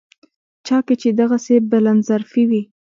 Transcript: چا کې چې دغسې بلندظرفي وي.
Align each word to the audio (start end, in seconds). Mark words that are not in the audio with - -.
چا 0.67 0.77
کې 0.85 0.95
چې 1.01 1.09
دغسې 1.21 1.55
بلندظرفي 1.69 2.43
وي. 2.49 2.61